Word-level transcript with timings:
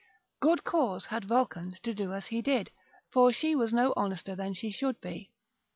Good 0.39 0.63
cause 0.63 1.05
had 1.05 1.25
Vulcan 1.25 1.75
to 1.83 1.93
do 1.93 2.11
as 2.11 2.25
he 2.25 2.41
did, 2.41 2.71
for 3.11 3.31
she 3.31 3.55
was 3.55 3.71
no 3.71 3.93
honester 3.95 4.35
than 4.35 4.55
she 4.55 4.71
should 4.71 4.99
be. 4.99 5.29